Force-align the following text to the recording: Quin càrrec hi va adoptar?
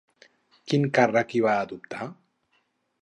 Quin 0.71 0.87
càrrec 0.99 1.35
hi 1.35 1.43
va 1.49 1.53
adoptar? 1.67 2.11